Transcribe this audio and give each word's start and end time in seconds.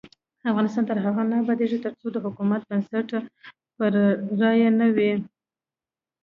افغانستان 0.51 0.83
تر 0.89 0.97
هغو 1.05 1.21
نه 1.31 1.35
ابادیږي، 1.41 1.77
ترڅو 1.85 2.07
د 2.11 2.17
حکومت 2.25 2.61
بنسټ 2.69 3.09
پر 3.77 3.91
رایه 4.41 4.69
نه 4.79 4.87
وي. 4.95 5.11